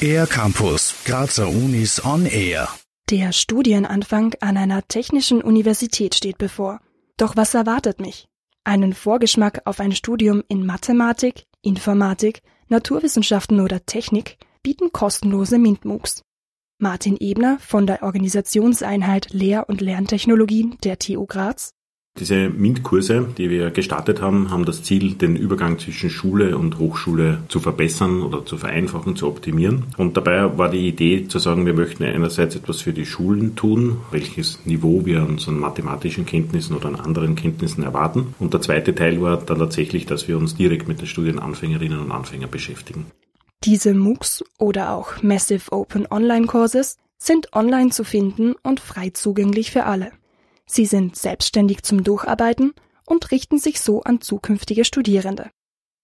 [0.00, 2.68] Air Campus, Grazer Unis on Air.
[3.10, 6.80] Der Studienanfang an einer technischen Universität steht bevor.
[7.16, 8.28] Doch was erwartet mich?
[8.64, 16.22] Einen Vorgeschmack auf ein Studium in Mathematik, Informatik, Naturwissenschaften oder Technik bieten kostenlose MINT-MOOCs.
[16.78, 21.72] Martin Ebner von der Organisationseinheit Lehr- und Lerntechnologien der TU Graz
[22.18, 27.42] diese MINT-Kurse, die wir gestartet haben, haben das Ziel, den Übergang zwischen Schule und Hochschule
[27.48, 29.84] zu verbessern oder zu vereinfachen, zu optimieren.
[29.96, 33.98] Und dabei war die Idee zu sagen, wir möchten einerseits etwas für die Schulen tun,
[34.10, 38.34] welches Niveau wir an unseren mathematischen Kenntnissen oder an anderen Kenntnissen erwarten.
[38.38, 42.12] Und der zweite Teil war dann tatsächlich, dass wir uns direkt mit den Studienanfängerinnen und
[42.12, 43.06] Anfängern beschäftigen.
[43.64, 49.70] Diese MOOCs oder auch Massive Open Online Courses sind online zu finden und frei zugänglich
[49.70, 50.12] für alle.
[50.68, 52.74] Sie sind selbstständig zum Durcharbeiten
[53.04, 55.50] und richten sich so an zukünftige Studierende.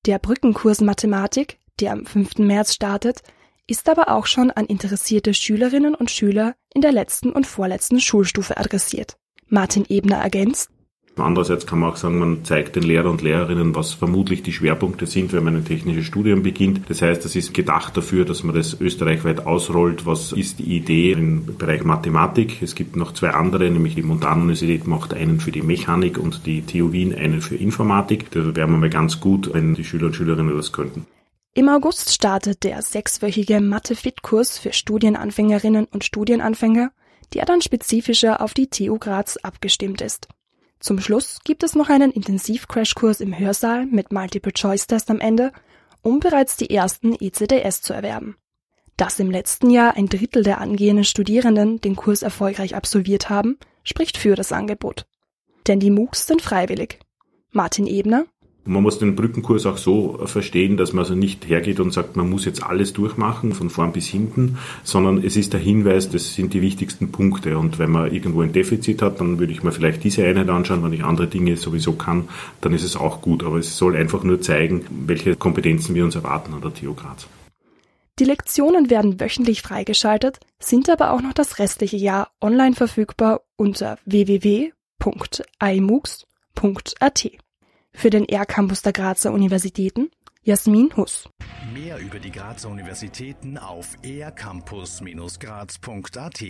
[0.07, 2.39] Der Brückenkurs Mathematik, der am 5.
[2.39, 3.23] März startet,
[3.67, 8.57] ist aber auch schon an interessierte Schülerinnen und Schüler in der letzten und vorletzten Schulstufe
[8.57, 9.17] adressiert.
[9.47, 10.71] Martin Ebner ergänzt,
[11.17, 15.07] Andererseits kann man auch sagen, man zeigt den Lehrer und Lehrerinnen, was vermutlich die Schwerpunkte
[15.07, 16.89] sind, wenn man ein technisches Studium beginnt.
[16.89, 20.07] Das heißt, es ist gedacht dafür, dass man das österreichweit ausrollt.
[20.07, 22.63] Was ist die Idee im Bereich Mathematik?
[22.63, 26.63] Es gibt noch zwei andere, nämlich die Montanuniversität macht einen für die Mechanik und die
[26.63, 28.31] TU Wien einen für Informatik.
[28.31, 31.07] Da wäre man mal ganz gut, wenn die Schüler und Schülerinnen das könnten.
[31.55, 36.91] Im August startet der sechswöchige Mathe-Fit-Kurs für Studienanfängerinnen und Studienanfänger,
[37.35, 40.29] der dann spezifischer auf die TU Graz abgestimmt ist.
[40.83, 45.53] Zum Schluss gibt es noch einen Intensiv-Crashkurs im Hörsaal mit Multiple-Choice-Test am Ende,
[46.03, 48.37] um bereits die ersten ECDS zu erwerben.
[48.97, 54.19] Dass im letzten Jahr ein Drittel der angehenden Studierenden den Kurs erfolgreich absolviert haben, spricht
[54.19, 55.07] für das Angebot.
[55.69, 56.99] Denn die MOOCs sind freiwillig.
[57.53, 58.27] Martin Ebner,
[58.65, 62.31] man muss den Brückenkurs auch so verstehen, dass man also nicht hergeht und sagt, man
[62.31, 66.55] muss jetzt alles durchmachen, von vorn bis hinten, sondern es ist der Hinweis, das sind
[66.55, 67.59] die wichtigsten Punkte.
[67.59, 70.85] Und wenn man irgendwo ein Defizit hat, dann würde ich mir vielleicht diese Einheit anschauen.
[70.85, 72.29] Wenn ich andere Dinge sowieso kann,
[72.61, 73.43] dann ist es auch gut.
[73.43, 77.27] Aber es soll einfach nur zeigen, welche Kompetenzen wir uns erwarten an der TU Graz.
[78.19, 83.99] Die Lektionen werden wöchentlich freigeschaltet, sind aber auch noch das restliche Jahr online verfügbar unter
[84.05, 84.73] www.imoocs.at.
[87.95, 90.11] Für den R-Campus der Grazer Universitäten
[90.45, 91.29] Jasmin Huss.
[91.73, 96.43] Mehr über die Grazer Universitäten auf ercampus-graz.at